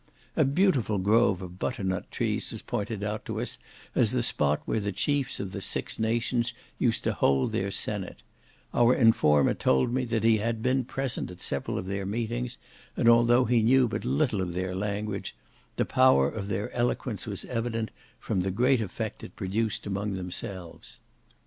[0.35, 3.59] A beautiful grove of butternut trees was pointed out to us,
[3.93, 8.23] as the spot where the chiefs of the six nations used to hold their senate;
[8.73, 12.57] our informer told me that he had been present at several of their meetings,
[12.97, 15.35] and though he knew but little of their language,
[15.75, 20.99] the power of their eloquence was evident from the great effect it produced among themselves.